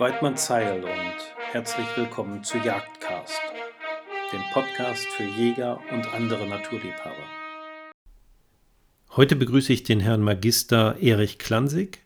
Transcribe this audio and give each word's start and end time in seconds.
Weidmann 0.00 0.38
Zeil 0.38 0.82
und 0.82 1.36
herzlich 1.52 1.86
willkommen 1.94 2.42
zu 2.42 2.56
Jagdcast, 2.56 3.38
dem 4.32 4.40
Podcast 4.54 5.06
für 5.08 5.24
Jäger 5.24 5.78
und 5.92 6.14
andere 6.14 6.48
Naturliebhaber. 6.48 7.22
Heute 9.10 9.36
begrüße 9.36 9.74
ich 9.74 9.82
den 9.82 10.00
Herrn 10.00 10.22
Magister 10.22 10.96
Erich 11.02 11.36
Klansig 11.36 11.98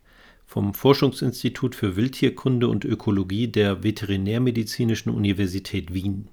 vom 0.45 0.75
Forschungsinstitut 0.75 1.77
für 1.77 1.95
Wildtierkunde 1.95 2.67
und 2.67 2.85
Ökologie 2.85 3.47
der 3.47 3.85
Veterinärmedizinischen 3.85 5.11
Universität 5.13 5.95
Wien. 5.95 6.27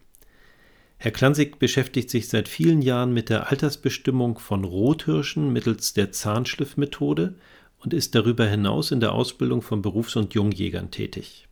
Herr 0.97 1.11
Klansig 1.11 1.59
beschäftigt 1.59 2.09
sich 2.09 2.27
seit 2.27 2.47
vielen 2.47 2.81
Jahren 2.81 3.13
mit 3.13 3.29
der 3.29 3.51
Altersbestimmung 3.51 4.39
von 4.39 4.63
Rothirschen 4.63 5.53
mittels 5.53 5.93
der 5.93 6.11
Zahnschliffmethode 6.11 7.35
und 7.77 7.93
ist 7.93 8.15
darüber 8.15 8.47
hinaus 8.47 8.89
in 8.89 8.99
der 8.99 9.11
Ausbildung 9.11 9.61
von 9.61 9.83
Berufs- 9.83 10.15
und 10.15 10.33
Jungjägern 10.33 10.89
tätig. 10.89 11.47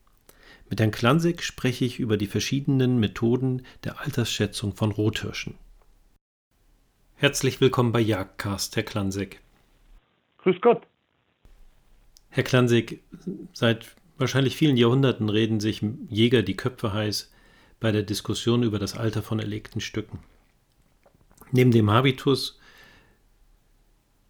Mit 0.70 0.80
Herrn 0.80 0.92
Klansig 0.92 1.42
spreche 1.42 1.84
ich 1.84 2.00
über 2.00 2.16
die 2.16 2.28
verschiedenen 2.28 3.00
Methoden 3.00 3.64
der 3.84 4.02
Altersschätzung 4.02 4.76
von 4.76 4.92
Rothirschen. 4.92 5.56
Herzlich 7.16 7.60
willkommen 7.60 7.92
bei 7.92 8.00
Jagdcast, 8.00 8.76
Herr 8.76 8.84
Klansig. 8.84 9.42
Grüß 10.38 10.62
Gott. 10.62 10.86
Herr 12.30 12.44
Klansig, 12.44 13.02
seit 13.52 13.96
wahrscheinlich 14.20 14.56
vielen 14.56 14.78
Jahrhunderten 14.78 15.30
reden 15.30 15.60
sich 15.60 15.84
Jäger 16.08 16.44
die 16.44 16.56
Köpfe 16.56 16.94
heiß 16.94 17.32
bei 17.80 17.92
der 17.92 18.04
Diskussion 18.04 18.62
über 18.62 18.78
das 18.78 18.96
Alter 18.96 19.24
von 19.24 19.40
erlegten 19.40 19.82
Stücken. 19.82 20.20
Neben 21.52 21.72
dem 21.72 21.90
Habitus 21.90 22.60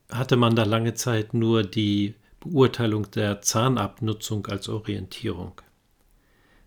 hatte 0.10 0.38
man 0.38 0.56
da 0.56 0.64
lange 0.64 0.94
Zeit 0.94 1.34
nur 1.34 1.64
die 1.64 2.16
Beurteilung 2.40 3.12
der 3.12 3.42
Zahnabnutzung 3.42 4.48
als 4.48 4.70
Orientierung. 4.70 5.62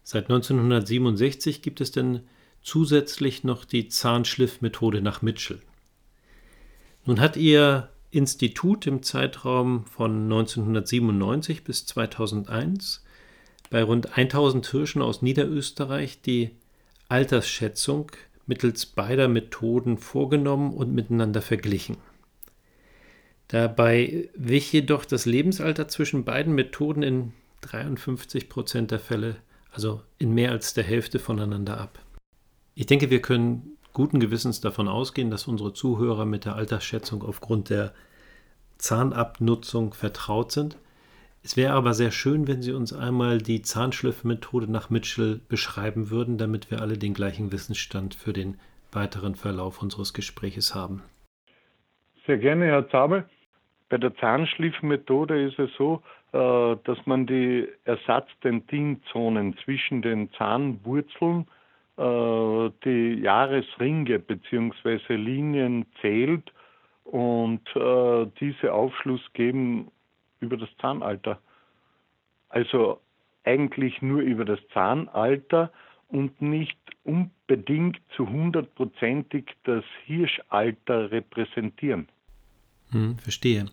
Seit 0.02 0.24
1967 0.24 1.62
gibt 1.62 1.80
es 1.80 1.92
denn 1.92 2.21
zusätzlich 2.63 3.45
noch 3.45 3.65
die 3.65 3.88
Zahnschliffmethode 3.88 5.01
nach 5.01 5.23
Mitchell. 5.23 5.60
Nun 7.04 7.21
hat 7.21 7.37
Ihr 7.37 7.88
Institut 8.10 8.87
im 8.87 9.02
Zeitraum 9.02 9.87
von 9.87 10.24
1997 10.24 11.65
bis 11.65 11.87
2001 11.87 13.04
bei 13.71 13.82
rund 13.82 14.16
1000 14.16 14.66
Hirschen 14.66 15.02
aus 15.02 15.23
Niederösterreich 15.23 16.21
die 16.21 16.51
Altersschätzung 17.09 18.12
mittels 18.46 18.87
beider 18.87 19.29
Methoden 19.29 19.99
vorgenommen 19.99 20.74
und 20.74 20.93
miteinander 20.93 21.43
verglichen. 21.43 21.96
Dabei 23.49 24.29
wich 24.34 24.73
jedoch 24.73 25.05
das 25.05 25.27
Lebensalter 25.27 25.88
zwischen 25.88 26.24
beiden 26.24 26.55
Methoden 26.55 27.02
in 27.02 27.32
53 27.62 28.49
Prozent 28.49 28.90
der 28.90 28.99
Fälle, 28.99 29.37
also 29.73 30.02
in 30.18 30.32
mehr 30.32 30.52
als 30.52 30.74
der 30.74 30.84
Hälfte 30.84 31.18
voneinander 31.18 31.80
ab. 31.80 31.98
Ich 32.74 32.87
denke, 32.87 33.10
wir 33.10 33.20
können 33.20 33.76
guten 33.92 34.20
Gewissens 34.20 34.60
davon 34.60 34.88
ausgehen, 34.88 35.30
dass 35.30 35.48
unsere 35.48 35.73
Zuhörer 35.73 36.24
mit 36.24 36.45
der 36.45 36.54
Altersschätzung 36.54 37.23
aufgrund 37.23 37.70
der 37.70 37.93
Zahnabnutzung 38.78 39.95
vertraut 39.95 40.52
sind. 40.52 40.76
Es 41.45 41.56
wäre 41.56 41.73
aber 41.73 41.93
sehr 41.93 42.12
schön, 42.12 42.46
wenn 42.46 42.62
Sie 42.62 42.73
uns 42.73 42.93
einmal 42.93 43.38
die 43.38 43.62
Zahnschliffmethode 43.62 44.70
nach 44.70 44.90
Mitchell 44.90 45.40
beschreiben 45.48 46.10
würden, 46.10 46.38
damit 46.38 46.70
wir 46.70 46.80
alle 46.80 46.98
den 46.98 47.15
gleichen 47.15 47.50
Wissensstand 47.50 48.15
für 48.15 48.32
den 48.32 48.59
weiteren 48.93 49.34
Verlauf 49.34 49.82
unseres 49.82 50.15
Gespräches 50.15 50.74
haben. 50.74 51.02
Sehr 52.26 52.38
gerne, 52.38 52.66
Herr 52.66 52.88
Zabel. 52.90 53.28
Bei 53.93 53.98
der 53.98 54.16
Zahnschliffmethode 54.16 55.38
ist 55.38 55.59
es 55.59 55.68
so, 55.76 56.02
äh, 56.32 56.76
dass 56.85 57.04
man 57.04 57.26
die 57.26 57.68
Ersatzdentinzonen 57.85 59.54
zwischen 59.59 60.01
den 60.01 60.32
Zahnwurzeln, 60.32 61.46
äh, 61.99 62.71
die 62.87 63.21
Jahresringe 63.21 64.19
bzw. 64.19 65.15
Linien 65.15 65.84
zählt 66.00 66.50
und 67.05 67.61
äh, 67.77 68.31
diese 68.41 68.72
Aufschluss 68.72 69.21
geben 69.34 69.91
über 70.41 70.56
das 70.56 70.71
Zahnalter. 70.81 71.38
Also 72.49 72.99
eigentlich 73.44 74.00
nur 74.00 74.22
über 74.22 74.47
das 74.47 74.61
Zahnalter 74.72 75.71
und 76.09 76.41
nicht 76.41 76.78
unbedingt 77.05 78.00
zu 78.17 78.27
hundertprozentig 78.27 79.55
das 79.65 79.84
Hirschalter 80.06 81.11
repräsentieren. 81.11 82.09
Hm, 82.93 83.19
verstehe. 83.19 83.67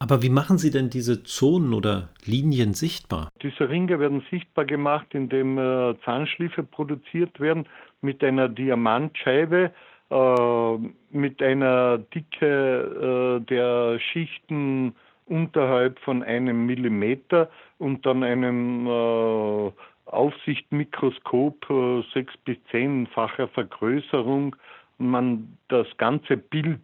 Aber 0.00 0.22
wie 0.22 0.30
machen 0.30 0.58
Sie 0.58 0.70
denn 0.70 0.90
diese 0.90 1.24
Zonen 1.24 1.74
oder 1.74 2.10
Linien 2.24 2.72
sichtbar? 2.72 3.28
Diese 3.42 3.68
Ringe 3.68 3.98
werden 3.98 4.22
sichtbar 4.30 4.64
gemacht, 4.64 5.08
indem 5.10 5.58
äh, 5.58 5.94
Zahnschliffe 6.04 6.62
produziert 6.62 7.40
werden 7.40 7.66
mit 8.00 8.22
einer 8.22 8.48
Diamantscheibe, 8.48 9.72
äh, 10.10 10.76
mit 11.10 11.42
einer 11.42 11.98
Dicke 11.98 13.40
äh, 13.40 13.44
der 13.46 13.98
Schichten 13.98 14.94
unterhalb 15.26 15.98
von 16.00 16.22
einem 16.22 16.64
Millimeter 16.66 17.50
und 17.78 18.06
dann 18.06 18.22
einem 18.22 18.86
äh, 18.86 19.72
Aufsichtmikroskop 20.06 21.68
äh, 21.68 22.02
sechs 22.14 22.36
bis 22.44 22.56
zehnfacher 22.70 23.48
Vergrößerung 23.48 24.56
man 24.98 25.58
das 25.68 25.86
ganze 25.96 26.36
Bild 26.36 26.80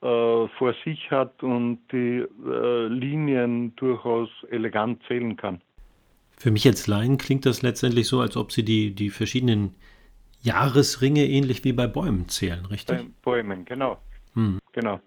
vor 0.00 0.74
sich 0.84 1.10
hat 1.10 1.42
und 1.42 1.78
die 1.92 2.24
äh, 2.46 2.86
Linien 2.86 3.76
durchaus 3.76 4.30
elegant 4.50 5.02
zählen 5.06 5.36
kann. 5.36 5.60
Für 6.38 6.50
mich 6.50 6.66
als 6.66 6.86
Laien 6.86 7.18
klingt 7.18 7.44
das 7.44 7.60
letztendlich 7.60 8.08
so, 8.08 8.20
als 8.20 8.34
ob 8.34 8.50
Sie 8.50 8.64
die, 8.64 8.94
die 8.94 9.10
verschiedenen 9.10 9.74
Jahresringe 10.40 11.26
ähnlich 11.26 11.64
wie 11.64 11.74
bei 11.74 11.86
Bäumen 11.86 12.28
zählen, 12.28 12.64
richtig? 12.64 12.96
Bei 12.96 13.06
Bäumen, 13.22 13.66
genau. 13.66 13.98
Hm. 14.34 14.58
Genau. 14.72 15.00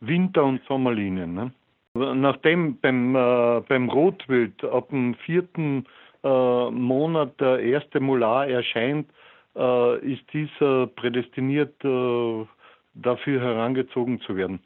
Winter- 0.00 0.44
und 0.44 0.60
Sommerlinien. 0.66 1.34
Ne? 1.34 1.52
Nachdem 1.94 2.78
beim, 2.80 3.14
äh, 3.14 3.60
beim 3.68 3.88
Rotwild 3.88 4.64
ab 4.64 4.88
dem 4.90 5.14
vierten 5.14 5.86
äh, 6.24 6.70
Monat 6.70 7.40
der 7.40 7.60
erste 7.60 8.00
Molar 8.00 8.48
erscheint, 8.48 9.08
äh, 9.56 10.12
ist 10.12 10.22
dieser 10.32 10.86
prädestiniert 10.88 11.74
äh, 11.84 12.46
dafür 12.94 13.40
herangezogen 13.40 14.20
zu 14.20 14.36
werden. 14.36 14.60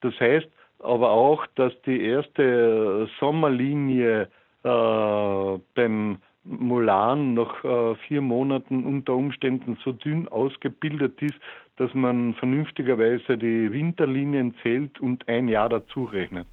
Das 0.00 0.18
heißt 0.18 0.48
aber 0.78 1.10
auch, 1.10 1.46
dass 1.54 1.72
die 1.82 2.02
erste 2.02 3.08
Sommerlinie 3.20 4.28
äh, 4.64 5.58
beim 5.74 6.18
Molan 6.44 7.34
nach 7.34 7.64
äh, 7.64 7.94
vier 8.08 8.20
Monaten 8.20 8.84
unter 8.84 9.14
Umständen 9.14 9.78
so 9.84 9.92
dünn 9.92 10.26
ausgebildet 10.28 11.22
ist, 11.22 11.36
dass 11.76 11.94
man 11.94 12.34
vernünftigerweise 12.34 13.38
die 13.38 13.72
Winterlinien 13.72 14.54
zählt 14.62 15.00
und 15.00 15.28
ein 15.28 15.48
Jahr 15.48 15.68
dazu 15.68 16.04
rechnet. 16.04 16.46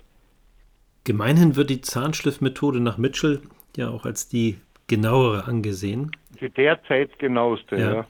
Gemeinhin 1.06 1.56
wird 1.56 1.72
die 1.72 1.82
Zahnschliffmethode 1.82 2.80
nach 2.80 2.98
Mitchell 2.98 3.42
ja 3.76 3.90
auch 3.90 4.06
als 4.06 4.30
die 4.30 4.60
genauere 4.88 5.48
angesehen. 5.48 6.12
Die 6.40 6.50
derzeit 6.50 7.18
genaueste, 7.18 7.78
ja. 7.78 7.94
ja. 7.94 8.08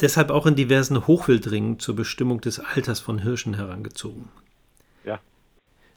Deshalb 0.00 0.30
auch 0.30 0.46
in 0.46 0.56
diversen 0.56 1.06
Hochwildringen 1.06 1.78
zur 1.78 1.96
Bestimmung 1.96 2.40
des 2.40 2.60
Alters 2.60 3.00
von 3.00 3.20
Hirschen 3.20 3.54
herangezogen. 3.54 4.28
Ja. 5.04 5.20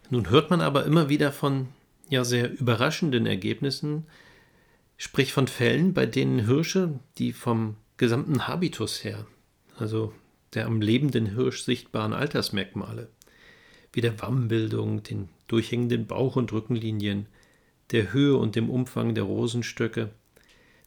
Nun 0.09 0.29
hört 0.29 0.49
man 0.49 0.61
aber 0.61 0.85
immer 0.85 1.09
wieder 1.09 1.31
von 1.31 1.67
ja 2.09 2.23
sehr 2.23 2.51
überraschenden 2.51 3.25
Ergebnissen, 3.25 4.05
sprich 4.97 5.33
von 5.33 5.47
Fällen, 5.47 5.93
bei 5.93 6.05
denen 6.05 6.45
Hirsche, 6.45 6.99
die 7.17 7.33
vom 7.33 7.75
gesamten 7.97 8.47
Habitus 8.47 9.03
her, 9.03 9.27
also 9.77 10.13
der 10.53 10.65
am 10.65 10.81
lebenden 10.81 11.27
Hirsch 11.27 11.61
sichtbaren 11.63 12.13
Altersmerkmale, 12.13 13.09
wie 13.93 14.01
der 14.01 14.19
Wammbildung, 14.21 15.03
den 15.03 15.29
durchhängenden 15.47 16.07
Bauch- 16.07 16.37
und 16.37 16.51
Rückenlinien, 16.51 17.27
der 17.91 18.13
Höhe 18.13 18.37
und 18.37 18.55
dem 18.55 18.69
Umfang 18.69 19.13
der 19.15 19.23
Rosenstöcke, 19.23 20.09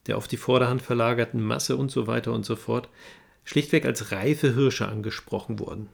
der 0.07 0.17
auf 0.17 0.29
die 0.29 0.37
Vorderhand 0.37 0.83
verlagerten 0.83 1.43
Masse 1.43 1.77
und 1.77 1.91
so 1.91 2.07
weiter 2.07 2.33
und 2.33 2.45
so 2.45 2.57
fort, 2.57 2.89
schlichtweg 3.45 3.85
als 3.85 4.13
reife 4.13 4.55
Hirsche 4.55 4.89
angesprochen 4.89 5.59
wurden. 5.59 5.89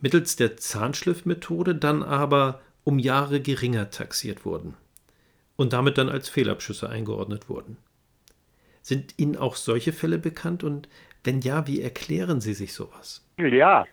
Mittels 0.00 0.36
der 0.36 0.56
Zahnschliffmethode 0.56 1.74
dann 1.74 2.02
aber 2.02 2.60
um 2.84 2.98
Jahre 2.98 3.40
geringer 3.40 3.90
taxiert 3.90 4.44
wurden 4.44 4.74
und 5.56 5.72
damit 5.72 5.98
dann 5.98 6.08
als 6.08 6.28
Fehlabschüsse 6.28 6.88
eingeordnet 6.88 7.48
wurden. 7.48 7.78
Sind 8.82 9.14
Ihnen 9.16 9.36
auch 9.36 9.56
solche 9.56 9.92
Fälle 9.92 10.18
bekannt 10.18 10.62
und 10.62 10.88
wenn 11.24 11.40
ja, 11.40 11.66
wie 11.66 11.80
erklären 11.80 12.40
Sie 12.40 12.54
sich 12.54 12.72
sowas? 12.72 13.26
Ja, 13.38 13.86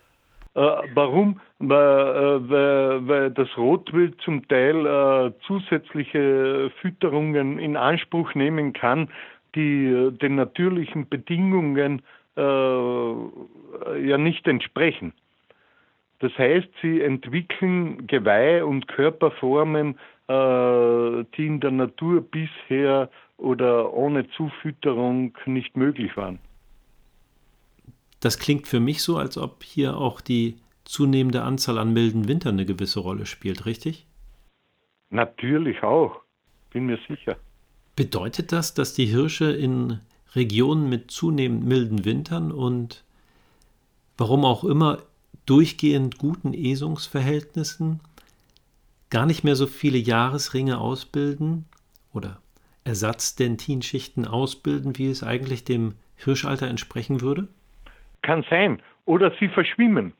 warum? 0.53 1.39
Weil, 1.59 1.77
äh, 1.77 3.07
weil, 3.07 3.31
das 3.31 3.57
Rotwild 3.57 4.19
zum 4.21 4.47
Teil 4.47 4.85
äh, 4.85 5.31
zusätzliche 5.47 6.71
Fütterungen 6.81 7.59
in 7.59 7.77
Anspruch 7.77 8.35
nehmen 8.35 8.73
kann, 8.73 9.09
die 9.55 9.87
äh, 9.87 10.11
den 10.11 10.35
natürlichen 10.35 11.09
Bedingungen 11.09 12.01
äh, 12.35 12.41
ja 12.41 14.17
nicht 14.17 14.47
entsprechen. 14.47 15.13
Das 16.19 16.37
heißt, 16.37 16.69
sie 16.81 17.01
entwickeln 17.01 18.07
Geweih 18.07 18.63
und 18.63 18.87
Körperformen, 18.87 19.97
äh, 20.27 21.25
die 21.35 21.45
in 21.45 21.59
der 21.59 21.71
Natur 21.71 22.21
bisher 22.21 23.09
oder 23.37 23.93
ohne 23.93 24.29
Zufütterung 24.29 25.37
nicht 25.45 25.75
möglich 25.75 26.15
waren. 26.15 26.39
Das 28.23 28.39
klingt 28.39 28.69
für 28.69 28.79
mich 28.79 29.03
so, 29.03 29.17
als 29.17 29.37
ob 29.37 29.63
hier 29.63 29.97
auch 29.97 30.21
die 30.21 30.55
zunehmende 30.85 31.43
Anzahl 31.43 31.77
an 31.77 31.91
milden 31.91 32.29
Wintern 32.29 32.55
eine 32.55 32.65
gewisse 32.65 33.01
Rolle 33.01 33.25
spielt, 33.25 33.65
richtig? 33.65 34.07
Natürlich 35.09 35.83
auch, 35.83 36.21
bin 36.69 36.85
mir 36.85 36.97
sicher. 37.05 37.35
Bedeutet 37.97 38.53
das, 38.53 38.73
dass 38.73 38.93
die 38.93 39.07
Hirsche 39.07 39.51
in 39.51 39.99
Regionen 40.35 40.87
mit 40.87 41.11
zunehmend 41.11 41.65
milden 41.65 42.05
Wintern 42.05 42.53
und 42.53 43.03
warum 44.17 44.45
auch 44.45 44.63
immer 44.63 44.99
durchgehend 45.45 46.17
guten 46.17 46.53
Esungsverhältnissen 46.53 47.99
gar 49.09 49.25
nicht 49.25 49.43
mehr 49.43 49.57
so 49.57 49.67
viele 49.67 49.97
Jahresringe 49.97 50.77
ausbilden 50.77 51.65
oder 52.13 52.41
Ersatzdentinschichten 52.85 54.25
ausbilden, 54.25 54.97
wie 54.97 55.07
es 55.07 55.23
eigentlich 55.23 55.65
dem 55.65 55.95
Hirschalter 56.15 56.69
entsprechen 56.69 57.19
würde? 57.19 57.49
Kann 58.23 58.43
sein. 58.49 58.81
Oder 59.05 59.31
sie 59.39 59.49
verschwimmen. 59.49 60.13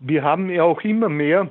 Wir 0.00 0.24
haben 0.24 0.50
ja 0.50 0.64
auch 0.64 0.80
immer 0.80 1.08
mehr, 1.08 1.50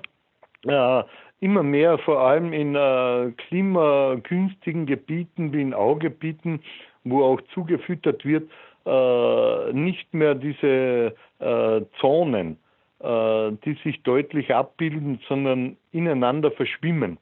äh, 0.66 1.04
immer 1.40 1.64
mehr, 1.64 1.98
vor 2.00 2.20
allem 2.20 2.52
in 2.52 2.76
äh, 2.76 3.32
klimagünstigen 3.48 4.86
Gebieten 4.86 5.54
wie 5.54 5.62
in 5.62 5.74
Augebieten, 5.74 6.62
wo 7.04 7.24
auch 7.24 7.42
zugefüttert 7.54 8.26
wird, 8.26 8.50
äh, 8.86 9.74
nicht 9.74 10.14
mehr 10.14 10.36
diese 10.36 11.16
äh, 11.40 11.82
Zonen, 12.00 12.58
äh, 13.00 13.52
die 13.64 13.78
sich 13.84 14.02
deutlich 14.04 14.54
abbilden, 14.54 15.20
sondern 15.28 15.78
ineinander 15.92 16.52
verschwimmen. 16.52 17.18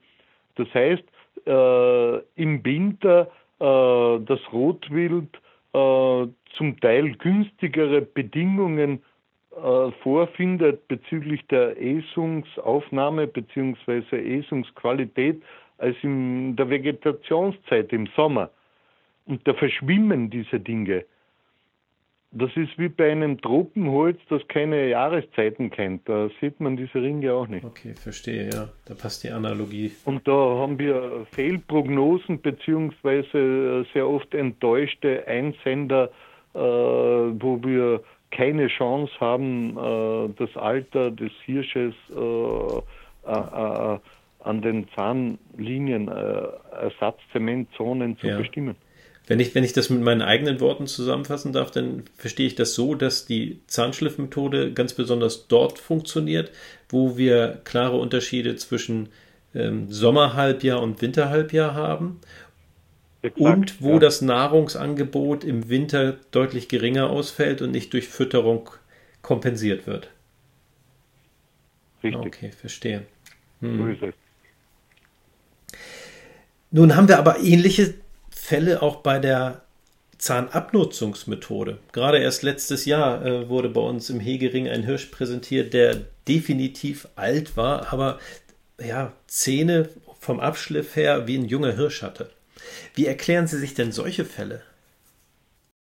Das 0.55 0.73
heißt, 0.73 1.03
äh, 1.45 2.17
im 2.35 2.63
Winter 2.63 3.29
das 3.59 4.39
Rotwild 4.53 5.29
äh, 5.73 6.27
zum 6.53 6.79
Teil 6.81 7.15
günstigere 7.17 8.01
Bedingungen 8.01 9.03
vorfindet 10.03 10.87
bezüglich 10.87 11.43
der 11.47 11.81
Esungsaufnahme 11.81 13.25
bzw. 13.25 14.37
Esungsqualität 14.37 15.41
als 15.79 15.95
in 16.03 16.55
der 16.55 16.69
Vegetationszeit 16.69 17.91
im 17.91 18.07
Sommer. 18.15 18.51
Und 19.25 19.47
da 19.47 19.53
verschwimmen 19.55 20.29
diese 20.29 20.59
Dinge. 20.59 21.05
Das 22.31 22.51
ist 22.57 22.77
wie 22.77 22.89
bei 22.89 23.11
einem 23.11 23.39
Tropenholz, 23.39 24.19
das 24.29 24.45
keine 24.49 24.89
Jahreszeiten 24.89 25.69
kennt. 25.69 26.07
Da 26.09 26.29
sieht 26.41 26.59
man 26.59 26.75
diese 26.75 27.01
Ringe 27.01 27.33
auch 27.33 27.47
nicht. 27.47 27.63
Okay, 27.63 27.93
verstehe, 27.95 28.49
ja. 28.49 28.67
Da 28.85 28.95
passt 28.95 29.23
die 29.23 29.31
Analogie. 29.31 29.91
Und 30.03 30.27
da 30.27 30.33
haben 30.33 30.77
wir 30.77 31.25
Fehlprognosen 31.31 32.41
beziehungsweise 32.41 33.85
sehr 33.93 34.07
oft 34.07 34.33
enttäuschte 34.33 35.25
Einsender, 35.25 36.11
äh, 36.53 36.59
wo 36.59 37.63
wir 37.63 38.03
keine 38.31 38.67
Chance 38.67 39.13
haben, 39.21 39.77
äh, 39.77 40.33
das 40.37 40.55
Alter 40.57 41.11
des 41.11 41.31
Hirsches 41.45 41.93
äh, 42.09 42.77
äh, 43.25 43.95
äh 43.95 43.99
an 44.43 44.61
den 44.61 44.87
Zahnlinien, 44.95 46.07
äh, 46.07 46.47
Ersatzzementzonen 46.81 48.17
zu 48.17 48.27
ja. 48.27 48.37
bestimmen. 48.37 48.75
Wenn 49.27 49.41
ich, 49.41 49.53
wenn 49.53 49.65
ich 49.65 49.73
das 49.73 49.89
mit 49.89 50.01
meinen 50.01 50.21
eigenen 50.21 50.61
Worten 50.61 50.87
zusammenfassen 50.87 51.51
darf, 51.51 51.69
dann 51.69 52.03
verstehe 52.15 52.47
ich 52.47 52.55
das 52.55 52.73
so, 52.73 52.95
dass 52.95 53.25
die 53.25 53.59
Zahnschliffmethode 53.67 54.71
ganz 54.71 54.93
besonders 54.93 55.47
dort 55.47 55.79
funktioniert, 55.79 56.51
wo 56.87 57.17
wir 57.17 57.59
klare 57.65 57.97
Unterschiede 57.97 58.55
zwischen 58.55 59.09
ähm, 59.53 59.91
Sommerhalbjahr 59.91 60.81
und 60.81 61.01
Winterhalbjahr 61.01 61.73
haben 61.73 62.21
Exakt, 63.21 63.41
und 63.43 63.81
wo 63.81 63.93
ja. 63.93 63.99
das 63.99 64.21
Nahrungsangebot 64.21 65.43
im 65.43 65.67
Winter 65.67 66.17
deutlich 66.31 66.69
geringer 66.69 67.09
ausfällt 67.09 67.61
und 67.61 67.71
nicht 67.71 67.91
durch 67.91 68.07
Fütterung 68.07 68.69
kompensiert 69.21 69.87
wird. 69.87 70.09
Richtig. 72.01 72.25
Okay, 72.25 72.51
verstehe. 72.51 73.05
Hm. 73.59 74.13
Nun 76.71 76.95
haben 76.95 77.07
wir 77.09 77.17
aber 77.17 77.39
ähnliche 77.39 77.95
Fälle 78.47 78.81
auch 78.81 79.01
bei 79.01 79.19
der 79.19 79.59
Zahnabnutzungsmethode. 80.19 81.79
Gerade 81.91 82.19
erst 82.19 82.43
letztes 82.43 82.85
Jahr 82.85 83.25
äh, 83.25 83.49
wurde 83.49 83.67
bei 83.67 83.81
uns 83.81 84.09
im 84.09 84.21
Hegering 84.21 84.69
ein 84.69 84.83
Hirsch 84.83 85.07
präsentiert, 85.07 85.73
der 85.73 85.97
definitiv 86.29 87.09
alt 87.17 87.57
war, 87.57 87.91
aber 87.91 88.19
ja, 88.79 89.11
Zähne 89.25 89.89
vom 90.21 90.39
Abschliff 90.39 90.95
her 90.95 91.27
wie 91.27 91.37
ein 91.37 91.43
junger 91.43 91.73
Hirsch 91.73 92.01
hatte. 92.01 92.29
Wie 92.95 93.05
erklären 93.05 93.47
Sie 93.47 93.57
sich 93.57 93.73
denn 93.73 93.91
solche 93.91 94.23
Fälle? 94.23 94.61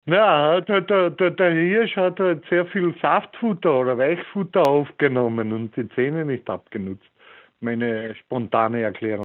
Ja, 0.06 0.60
der, 0.60 0.82
der, 0.82 1.32
der 1.32 1.52
Hirsch 1.52 1.96
hat 1.96 2.20
halt 2.20 2.44
sehr 2.50 2.66
viel 2.66 2.94
Saftfutter 3.02 3.74
oder 3.74 3.98
Weichfutter 3.98 4.68
aufgenommen 4.68 5.54
und 5.54 5.78
die 5.78 5.88
Zähne 5.96 6.26
nicht 6.26 6.50
abgenutzt. 6.50 7.10
Meine 7.62 8.16
spontane 8.16 8.82
Erklärung. 8.82 9.24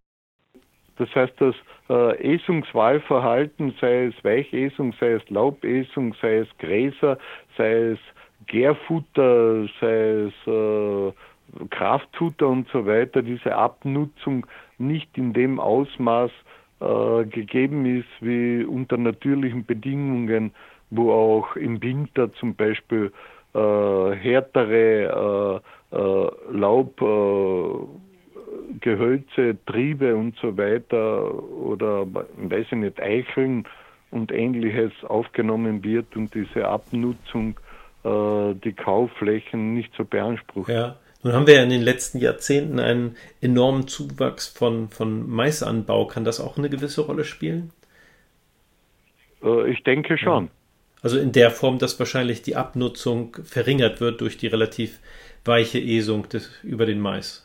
Das 0.97 1.13
heißt, 1.15 1.35
das 1.39 1.55
äh, 1.89 2.35
Esungswahlverhalten, 2.35 3.75
sei 3.81 4.07
es 4.07 4.25
Weichesung, 4.25 4.95
sei 5.01 5.13
es 5.13 5.29
Laubesung, 5.31 6.15
sei 6.21 6.39
es 6.39 6.49
Gräser, 6.59 7.19
sei 7.57 7.73
es 7.93 7.99
Gärfutter, 8.47 9.67
sei 9.81 10.29
es 10.29 10.47
äh, 10.47 11.13
Kraftfutter 11.71 12.49
und 12.49 12.69
so 12.69 12.87
weiter, 12.87 13.23
diese 13.23 13.55
Abnutzung 13.55 14.47
nicht 14.79 15.17
in 15.17 15.33
dem 15.33 15.61
Ausmaß 15.61 16.31
äh, 16.81 17.25
gegeben 17.27 17.87
ist 17.87 18.09
wie 18.21 18.65
unter 18.65 18.97
natürlichen 18.97 19.65
Bedingungen, 19.65 20.53
wo 20.91 21.13
auch 21.13 21.57
im 21.57 21.83
Winter 21.83 22.33
zum 22.35 22.55
Beispiel 22.55 23.13
äh, 23.55 23.59
härtere 24.17 25.63
äh, 25.93 25.97
äh, 25.97 26.31
Laub 26.51 27.01
Gehölze, 28.81 29.57
Triebe 29.67 30.17
und 30.17 30.37
so 30.41 30.57
weiter 30.57 31.35
oder 31.35 32.07
weiß 32.07 32.67
ich 32.71 32.79
nicht, 32.79 33.01
Eicheln 33.01 33.65
und 34.11 34.33
ähnliches 34.33 34.93
aufgenommen 35.05 35.83
wird 35.83 36.17
und 36.17 36.35
diese 36.35 36.67
Abnutzung 36.69 37.59
äh, 38.05 38.55
die 38.63 38.73
Kaufflächen 38.73 39.75
nicht 39.75 39.93
so 39.97 40.05
beansprucht. 40.05 40.69
Ja. 40.69 40.97
Nun 41.23 41.33
haben 41.33 41.47
wir 41.47 41.55
ja 41.55 41.63
in 41.63 41.71
den 41.71 41.83
letzten 41.83 42.19
Jahrzehnten 42.19 42.79
einen 42.79 43.17
enormen 43.41 43.89
Zuwachs 43.89 44.47
von, 44.47 44.91
von 44.91 45.29
Maisanbau. 45.29 46.07
Kann 46.07 46.25
das 46.25 46.39
auch 46.39 46.59
eine 46.59 46.69
gewisse 46.69 47.01
Rolle 47.01 47.25
spielen? 47.25 47.73
Äh, 49.43 49.71
ich 49.71 49.83
denke 49.85 50.19
schon. 50.19 50.45
Ja. 50.45 50.51
Also 51.03 51.19
in 51.19 51.33
der 51.33 51.51
Form, 51.51 51.79
dass 51.79 51.99
wahrscheinlich 51.99 52.43
die 52.43 52.57
Abnutzung 52.57 53.37
verringert 53.45 54.01
wird 54.01 54.21
durch 54.21 54.39
die 54.39 54.47
relativ 54.47 55.01
weiche 55.45 55.79
Esung 55.79 56.29
des, 56.31 56.51
über 56.63 56.87
den 56.87 57.01
Mais. 57.01 57.44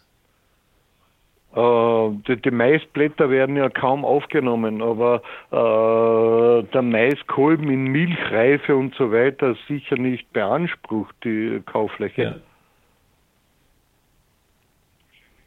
Äh, 1.55 2.09
die, 2.27 2.41
die, 2.41 2.51
Maisblätter 2.51 3.29
werden 3.31 3.55
ja 3.55 3.69
kaum 3.69 4.05
aufgenommen, 4.05 4.83
aber 4.83 5.23
äh, 5.51 6.63
der 6.71 6.81
Maiskolben 6.83 7.71
in 7.71 7.85
Milchreife 7.85 8.75
und 8.75 8.93
so 8.95 9.11
weiter 9.11 9.55
sicher 9.67 9.95
nicht 9.95 10.31
beansprucht, 10.31 11.15
die 11.23 11.61
Kauffläche. 11.65 12.21
Ja. 12.21 12.35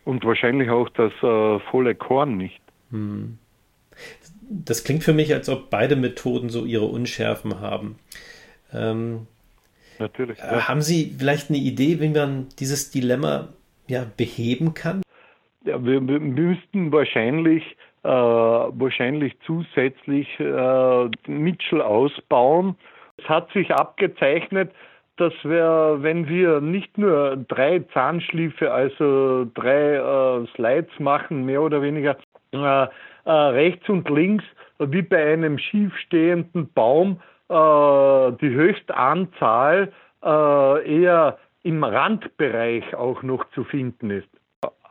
Und 0.04 0.24
wahrscheinlich 0.24 0.70
auch 0.70 0.88
das 0.88 1.12
äh, 1.22 1.60
volle 1.70 1.94
Korn 1.94 2.36
nicht. 2.36 2.60
Hm. 2.90 3.38
Das 4.48 4.82
klingt 4.82 5.04
für 5.04 5.12
mich, 5.12 5.32
als 5.32 5.48
ob 5.48 5.70
beide 5.70 5.94
Methoden 5.94 6.48
so 6.48 6.64
ihre 6.64 6.86
Unschärfen 6.86 7.60
haben. 7.60 7.96
Ähm, 8.72 9.28
Natürlich. 10.00 10.38
Ja. 10.38 10.66
Haben 10.66 10.82
Sie 10.82 11.14
vielleicht 11.16 11.48
eine 11.48 11.58
Idee, 11.58 12.00
wie 12.00 12.08
man 12.08 12.48
dieses 12.58 12.90
Dilemma 12.90 13.50
ja, 13.86 14.04
beheben 14.16 14.74
kann? 14.74 15.02
Ja, 15.64 15.84
wir, 15.84 16.00
müssten 16.00 16.90
wahrscheinlich 16.90 17.76
äh, 18.02 18.08
wahrscheinlich 18.08 19.38
zusätzlich 19.46 20.28
äh, 20.40 21.08
Mitchell 21.26 21.80
ausbauen. 21.80 22.76
Es 23.16 23.28
hat 23.28 23.52
sich 23.52 23.72
abgezeichnet, 23.72 24.72
dass 25.18 25.32
wir, 25.44 25.98
wenn 26.00 26.28
wir 26.28 26.60
nicht 26.60 26.98
nur 26.98 27.36
drei 27.48 27.80
Zahnschliefe, 27.92 28.72
also 28.72 29.46
drei 29.54 29.94
äh, 29.94 30.46
Slides 30.56 30.98
machen, 30.98 31.44
mehr 31.44 31.62
oder 31.62 31.80
weniger 31.80 32.16
äh, 32.52 32.86
äh, 33.24 33.30
rechts 33.30 33.88
und 33.88 34.08
links, 34.10 34.44
wie 34.78 35.02
bei 35.02 35.34
einem 35.34 35.58
schiefstehenden 35.58 36.72
Baum, 36.72 37.20
äh, 37.48 38.32
die 38.40 38.50
höchste 38.50 38.96
Anzahl 38.96 39.92
äh, 40.24 41.02
eher 41.02 41.38
im 41.62 41.84
Randbereich 41.84 42.96
auch 42.96 43.22
noch 43.22 43.44
zu 43.50 43.62
finden 43.62 44.10
ist. 44.10 44.28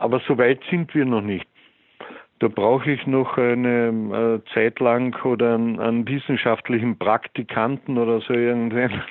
Aber 0.01 0.19
so 0.27 0.35
weit 0.39 0.59
sind 0.71 0.95
wir 0.95 1.05
noch 1.05 1.21
nicht. 1.21 1.45
Da 2.39 2.47
brauche 2.47 2.91
ich 2.91 3.05
noch 3.05 3.37
eine 3.37 4.41
äh, 4.43 4.53
Zeit 4.53 4.79
lang 4.79 5.15
oder 5.23 5.53
einen, 5.53 5.79
einen, 5.79 6.07
wissenschaftlichen 6.07 6.97
Praktikanten 6.97 7.99
oder 7.99 8.19
so 8.21 8.33
irgendwann. 8.33 8.93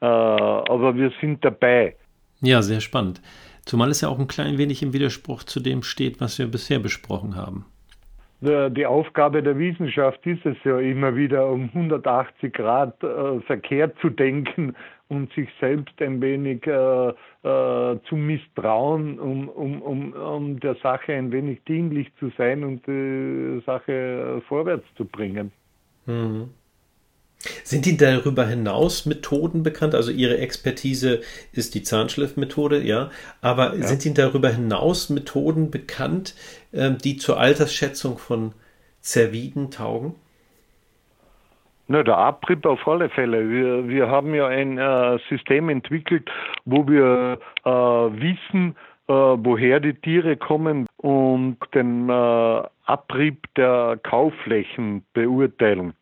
äh, 0.00 0.06
aber 0.06 0.94
wir 0.94 1.10
sind 1.20 1.44
dabei. 1.44 1.96
Ja, 2.40 2.62
sehr 2.62 2.80
spannend. 2.80 3.20
Zumal 3.64 3.90
es 3.90 4.00
ja 4.00 4.08
auch 4.08 4.20
ein 4.20 4.28
klein 4.28 4.58
wenig 4.58 4.80
im 4.84 4.92
Widerspruch 4.92 5.42
zu 5.42 5.58
dem 5.58 5.82
steht, 5.82 6.20
was 6.20 6.38
wir 6.38 6.46
bisher 6.46 6.78
besprochen 6.78 7.34
haben. 7.34 7.66
Die 8.40 8.84
Aufgabe 8.84 9.42
der 9.42 9.58
Wissenschaft 9.58 10.26
ist 10.26 10.44
es 10.44 10.56
ja 10.62 10.78
immer 10.78 11.16
wieder 11.16 11.48
um 11.48 11.70
180 11.72 12.52
Grad 12.52 13.02
äh, 13.02 13.40
verkehrt 13.40 13.96
zu 14.00 14.10
denken 14.10 14.76
und 15.08 15.32
sich 15.32 15.48
selbst 15.58 15.94
ein 16.02 16.20
wenig 16.20 16.66
äh, 16.66 17.08
äh, 17.08 17.98
zu 18.08 18.14
misstrauen, 18.14 19.18
um, 19.18 19.48
um, 19.48 19.80
um, 19.80 20.12
um 20.12 20.60
der 20.60 20.74
Sache 20.76 21.14
ein 21.14 21.32
wenig 21.32 21.64
dienlich 21.64 22.12
zu 22.18 22.30
sein 22.36 22.62
und 22.62 22.86
die 22.86 23.62
Sache 23.64 24.42
vorwärts 24.48 24.84
zu 24.96 25.06
bringen. 25.06 25.50
Mhm. 26.04 26.50
Sind 27.64 27.86
Ihnen 27.86 27.98
darüber 27.98 28.46
hinaus 28.46 29.06
Methoden 29.06 29.62
bekannt? 29.62 29.94
Also 29.94 30.10
Ihre 30.10 30.38
Expertise 30.38 31.20
ist 31.52 31.74
die 31.74 31.82
Zahnschliffmethode, 31.82 32.82
ja. 32.82 33.10
Aber 33.40 33.74
ja. 33.74 33.86
sind 33.86 34.04
Ihnen 34.06 34.14
darüber 34.14 34.48
hinaus 34.48 35.10
Methoden 35.10 35.70
bekannt, 35.70 36.34
ähm, 36.72 36.98
die 36.98 37.16
zur 37.16 37.38
Altersschätzung 37.38 38.18
von 38.18 38.52
Zerviden 39.00 39.70
taugen? 39.70 40.14
Na, 41.88 42.02
der 42.02 42.18
Abrieb 42.18 42.66
auf 42.66 42.86
alle 42.88 43.08
Fälle. 43.08 43.48
Wir, 43.48 43.88
wir 43.88 44.08
haben 44.08 44.34
ja 44.34 44.48
ein 44.48 44.76
äh, 44.76 45.18
System 45.28 45.68
entwickelt, 45.68 46.28
wo 46.64 46.86
wir 46.88 47.38
äh, 47.64 47.70
wissen, 47.70 48.74
äh, 49.06 49.12
woher 49.12 49.78
die 49.78 49.94
Tiere 49.94 50.36
kommen 50.36 50.86
und 50.96 51.58
den 51.74 52.08
äh, 52.08 52.62
Abrieb 52.86 53.46
der 53.54 54.00
Kaufflächen 54.02 55.04
beurteilen. 55.12 55.94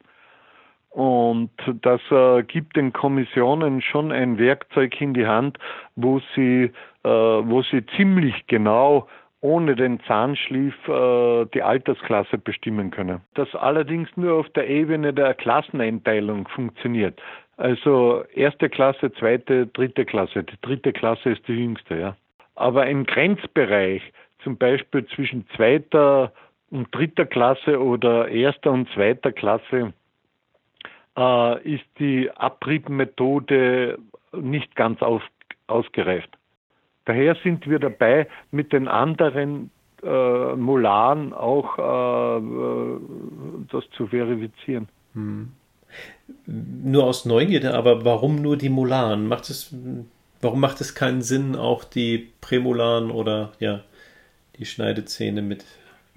Und 0.94 1.50
das 1.82 2.00
äh, 2.12 2.44
gibt 2.44 2.76
den 2.76 2.92
Kommissionen 2.92 3.82
schon 3.82 4.12
ein 4.12 4.38
Werkzeug 4.38 5.00
in 5.00 5.12
die 5.12 5.26
Hand, 5.26 5.58
wo 5.96 6.20
sie, 6.36 6.70
äh, 7.02 7.08
wo 7.08 7.62
sie 7.62 7.84
ziemlich 7.96 8.46
genau 8.46 9.08
ohne 9.40 9.74
den 9.74 9.98
Zahnschliff 10.04 10.76
äh, 10.86 11.46
die 11.52 11.62
Altersklasse 11.62 12.38
bestimmen 12.38 12.92
können. 12.92 13.22
Das 13.34 13.52
allerdings 13.56 14.08
nur 14.14 14.34
auf 14.34 14.48
der 14.50 14.70
Ebene 14.70 15.12
der 15.12 15.34
Klasseneinteilung 15.34 16.46
funktioniert. 16.46 17.20
Also 17.56 18.22
erste 18.32 18.68
Klasse, 18.68 19.12
zweite, 19.14 19.66
dritte 19.66 20.04
Klasse. 20.04 20.44
Die 20.44 20.60
dritte 20.62 20.92
Klasse 20.92 21.30
ist 21.30 21.46
die 21.48 21.54
jüngste, 21.54 21.98
ja. 21.98 22.16
Aber 22.54 22.86
im 22.86 23.04
Grenzbereich, 23.04 24.00
zum 24.44 24.58
Beispiel 24.58 25.04
zwischen 25.06 25.44
zweiter 25.56 26.32
und 26.70 26.94
dritter 26.94 27.26
Klasse 27.26 27.82
oder 27.82 28.28
erster 28.28 28.70
und 28.70 28.88
zweiter 28.90 29.32
Klasse, 29.32 29.92
äh, 31.16 31.74
ist 31.74 31.84
die 31.98 32.30
Abriebmethode 32.30 33.98
nicht 34.32 34.74
ganz 34.76 35.02
aus, 35.02 35.22
ausgereift. 35.66 36.30
Daher 37.04 37.36
sind 37.42 37.68
wir 37.68 37.78
dabei, 37.78 38.26
mit 38.50 38.72
den 38.72 38.88
anderen 38.88 39.70
äh, 40.02 40.54
Molaren 40.54 41.32
auch 41.32 41.78
äh, 41.78 42.38
äh 42.38 43.00
das 43.70 43.84
zu 43.96 44.08
verifizieren. 44.08 44.88
Hm. 45.14 45.52
Nur 46.46 47.04
aus 47.04 47.24
Neugierde, 47.24 47.74
aber 47.74 48.04
warum 48.04 48.42
nur 48.42 48.56
die 48.56 48.68
Molaren? 48.68 49.26
Macht 49.28 49.48
es, 49.50 49.74
warum 50.40 50.60
macht 50.60 50.80
es 50.80 50.94
keinen 50.94 51.22
Sinn, 51.22 51.56
auch 51.56 51.84
die 51.84 52.30
Prämolaren 52.40 53.10
oder 53.10 53.52
ja, 53.60 53.80
die 54.58 54.66
Schneidezähne 54.66 55.42
mit 55.42 55.64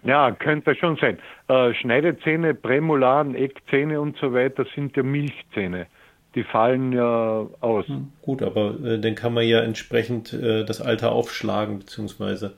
ja, 0.04 0.32
könnte 0.32 0.75
schon 0.75 0.98
sein. 0.98 1.18
Äh, 1.48 1.74
Schneidezähne, 1.74 2.54
Prämolaren, 2.54 3.36
Eckzähne 3.36 4.00
und 4.00 4.18
so 4.18 4.34
weiter 4.34 4.66
sind 4.75 4.96
ja 4.96 5.04
Milchzähne. 5.04 5.88
Die 6.36 6.44
fallen 6.44 6.92
ja 6.92 7.48
aus. 7.62 7.88
Hm, 7.88 8.12
gut, 8.22 8.44
aber 8.44 8.75
äh, 8.84 9.00
dann 9.00 9.16
kann 9.16 9.34
man 9.34 9.46
ja 9.46 9.62
entsprechend 9.62 10.34
äh, 10.34 10.66
das 10.66 10.82
Alter 10.82 11.12
aufschlagen, 11.12 11.80
beziehungsweise 11.80 12.56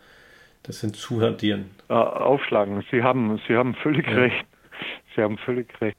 das 0.64 0.82
hinzuaddieren. 0.82 1.70
Äh, 1.90 1.94
aufschlagen, 1.94 2.84
Sie 2.92 3.04
haben, 3.04 3.40
Sie 3.48 3.56
haben 3.56 3.74
völlig 3.76 4.08
ja. 4.08 4.16
recht. 4.16 4.46
Sie 5.16 5.22
haben 5.22 5.38
völlig 5.38 5.70
recht. 5.82 5.98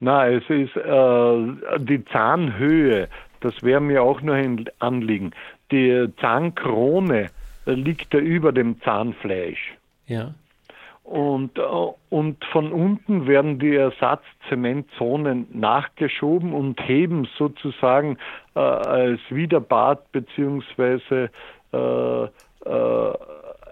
Na, 0.00 0.28
es 0.28 0.42
ist 0.48 0.76
äh, 0.76 1.78
die 1.78 2.04
Zahnhöhe, 2.06 3.08
das 3.40 3.62
wäre 3.62 3.80
mir 3.80 4.02
auch 4.02 4.20
noch 4.20 4.34
ein 4.34 4.64
Anliegen. 4.78 5.32
Die 5.70 6.08
Zahnkrone 6.20 7.30
liegt 7.66 8.12
ja 8.12 8.20
über 8.20 8.52
dem 8.52 8.80
Zahnfleisch. 8.80 9.74
Ja. 10.12 10.34
Und, 11.04 11.58
äh, 11.58 11.62
und 12.10 12.44
von 12.52 12.72
unten 12.72 13.26
werden 13.26 13.58
die 13.58 13.74
Ersatzzementzonen 13.74 15.46
nachgeschoben 15.52 16.52
und 16.52 16.80
heben 16.86 17.28
sozusagen 17.36 18.18
äh, 18.54 18.60
als 18.60 19.20
Widerbad 19.28 20.10
beziehungsweise 20.12 21.30
äh, 21.72 22.24
äh, 22.24 22.28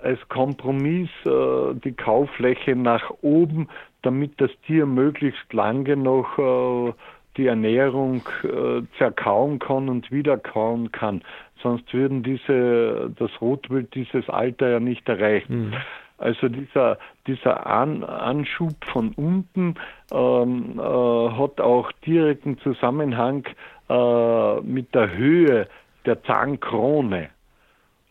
als 0.02 0.28
Kompromiss 0.28 1.10
äh, 1.24 1.74
die 1.84 1.92
Kaufläche 1.92 2.74
nach 2.74 3.10
oben, 3.22 3.68
damit 4.02 4.40
das 4.40 4.50
Tier 4.66 4.86
möglichst 4.86 5.52
lange 5.52 5.96
noch 5.96 6.38
äh, 6.38 6.92
die 7.36 7.46
Ernährung 7.46 8.22
äh, 8.42 8.82
zerkauen 8.98 9.58
kann 9.58 9.88
und 9.88 10.10
wieder 10.10 10.36
kauen 10.36 10.90
kann. 10.90 11.22
Sonst 11.62 11.92
würden 11.92 12.22
diese, 12.22 13.10
das 13.16 13.30
Rotwild 13.40 13.94
dieses 13.94 14.28
Alter 14.28 14.70
ja 14.70 14.80
nicht 14.80 15.08
erreichen. 15.08 15.68
Mhm. 15.68 15.74
Also 16.20 16.48
dieser, 16.48 16.98
dieser 17.26 17.66
An 17.66 18.04
Anschub 18.04 18.84
von 18.84 19.12
unten 19.16 19.74
ähm, 20.12 20.78
äh, 20.78 20.82
hat 20.82 21.60
auch 21.62 21.90
direkten 22.06 22.58
Zusammenhang 22.58 23.46
äh, 23.88 24.60
mit 24.60 24.94
der 24.94 25.16
Höhe 25.16 25.66
der 26.04 26.22
Zahnkrone. 26.24 27.30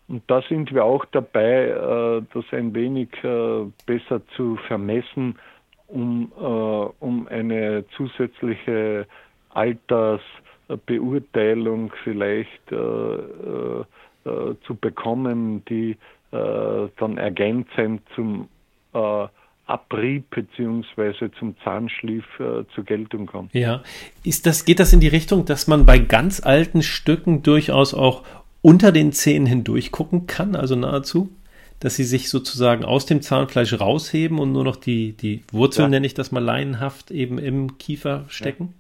Und 0.08 0.24
da 0.26 0.42
sind 0.42 0.74
wir 0.74 0.86
auch 0.86 1.06
dabei, 1.06 1.68
äh, 1.68 2.24
das 2.34 2.46
ein 2.52 2.74
wenig 2.74 3.10
äh, 3.24 3.66
besser 3.86 4.26
zu 4.36 4.56
vermessen, 4.68 5.38
um, 5.88 6.32
äh, 6.36 6.40
um 6.44 7.28
eine 7.28 7.86
zusätzliche 7.96 9.06
Altersbeurteilung 9.52 11.94
vielleicht 12.04 12.72
äh, 12.72 13.86
zu 14.26 14.76
bekommen, 14.82 15.64
die 15.66 15.96
dann 16.32 17.18
ergänzend 17.18 18.02
zum 18.16 18.48
äh, 18.94 19.28
Abrieb 19.70 20.32
beziehungsweise 20.32 21.32
zum 21.38 21.56
Zahnschliff 21.64 22.26
äh, 22.40 22.66
zur 22.74 22.84
Geltung 22.86 23.28
kommt. 23.28 23.54
Ja, 23.54 23.84
ist 24.24 24.48
das, 24.48 24.66
geht 24.66 24.80
das 24.80 24.94
in 24.94 25.00
die 25.00 25.08
Richtung, 25.08 25.46
dass 25.46 25.68
man 25.68 25.86
bei 25.86 26.00
ganz 26.00 26.40
alten 26.44 26.82
Stücken 26.82 27.44
durchaus 27.44 27.94
auch 27.94 28.24
unter 28.62 28.92
den 28.92 29.14
Zähnen 29.14 29.46
hindurch 29.46 29.92
gucken 29.92 30.26
kann, 30.26 30.56
also 30.56 30.76
nahezu? 30.76 31.30
Dass 31.80 31.96
sie 31.96 32.04
sich 32.04 32.30
sozusagen 32.30 32.84
aus 32.84 33.06
dem 33.06 33.22
Zahnfleisch 33.22 33.80
rausheben 33.80 34.40
und 34.40 34.52
nur 34.52 34.66
noch 34.66 34.76
die, 34.76 35.14
die 35.14 35.44
Wurzeln, 35.52 35.86
ja. 35.86 35.90
nenne 35.90 36.08
ich 36.08 36.14
das 36.14 36.32
mal 36.32 36.44
laienhaft, 36.44 37.10
eben 37.12 37.38
im 37.38 37.78
Kiefer 37.78 38.26
stecken? 38.28 38.74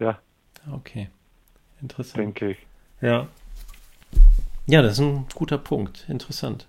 Ja. 0.00 0.18
ja. 0.66 0.72
Okay. 0.74 1.08
Interessant. 1.80 2.16
Denke 2.16 2.50
ich. 2.52 2.58
Ja. 3.00 3.28
Ja, 4.66 4.82
das 4.82 4.94
ist 4.94 5.00
ein 5.00 5.26
guter 5.34 5.58
Punkt. 5.58 6.04
Interessant. 6.08 6.66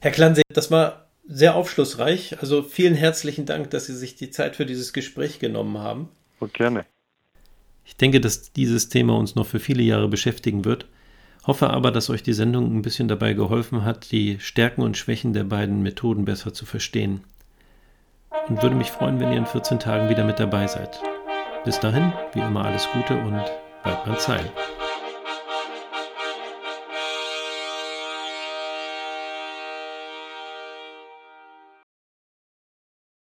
Herr 0.00 0.12
Klansee, 0.12 0.42
das 0.52 0.70
war 0.70 1.06
sehr 1.26 1.54
aufschlussreich. 1.54 2.40
Also 2.40 2.62
vielen 2.62 2.94
herzlichen 2.94 3.46
Dank, 3.46 3.70
dass 3.70 3.86
Sie 3.86 3.96
sich 3.96 4.16
die 4.16 4.30
Zeit 4.30 4.56
für 4.56 4.66
dieses 4.66 4.92
Gespräch 4.92 5.38
genommen 5.38 5.78
haben. 5.78 6.08
Und 6.38 6.54
gerne. 6.54 6.86
Ich 7.84 7.96
denke, 7.96 8.20
dass 8.20 8.52
dieses 8.52 8.88
Thema 8.88 9.16
uns 9.16 9.34
noch 9.34 9.46
für 9.46 9.60
viele 9.60 9.82
Jahre 9.82 10.08
beschäftigen 10.08 10.64
wird. 10.64 10.86
Hoffe 11.46 11.70
aber, 11.70 11.90
dass 11.90 12.10
euch 12.10 12.22
die 12.22 12.34
Sendung 12.34 12.76
ein 12.76 12.82
bisschen 12.82 13.08
dabei 13.08 13.32
geholfen 13.32 13.84
hat, 13.84 14.12
die 14.12 14.38
Stärken 14.40 14.82
und 14.82 14.96
Schwächen 14.96 15.32
der 15.32 15.44
beiden 15.44 15.82
Methoden 15.82 16.24
besser 16.24 16.52
zu 16.52 16.66
verstehen. 16.66 17.24
Und 18.48 18.62
würde 18.62 18.76
mich 18.76 18.90
freuen, 18.90 19.18
wenn 19.18 19.32
ihr 19.32 19.38
in 19.38 19.46
14 19.46 19.80
Tagen 19.80 20.08
wieder 20.08 20.24
mit 20.24 20.38
dabei 20.38 20.66
seid. 20.66 21.00
Bis 21.64 21.80
dahin, 21.80 22.12
wie 22.32 22.40
immer 22.40 22.64
alles 22.64 22.88
Gute 22.92 23.18
und 23.18 23.42
bleibt 23.82 24.04
beim 24.04 24.18
Zeilen. 24.18 24.50